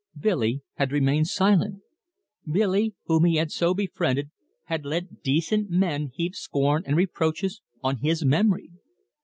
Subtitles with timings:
[0.19, 1.81] Billy had remained silent
[2.51, 4.31] Billy, whom he had so befriended,
[4.63, 8.71] had let decent men heap scorn and reproaches on his memory.